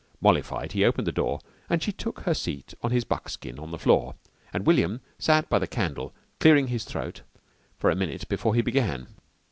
Mollified, 0.19 0.71
he 0.71 0.83
opened 0.83 1.05
the 1.05 1.11
door 1.11 1.41
and 1.69 1.83
she 1.83 1.91
took 1.91 2.21
her 2.21 2.33
seat 2.33 2.73
on 2.81 2.89
his 2.89 3.03
buckskin 3.03 3.59
on 3.59 3.69
the 3.69 3.77
floor, 3.77 4.15
and 4.51 4.65
William 4.65 4.99
sat 5.19 5.47
by 5.47 5.59
the 5.59 5.67
candle, 5.67 6.11
clearing 6.39 6.69
his 6.69 6.85
throat 6.85 7.21
for 7.77 7.91
a 7.91 7.95
minute 7.95 8.27
before 8.27 8.55
he 8.55 8.63
began. 8.63 9.05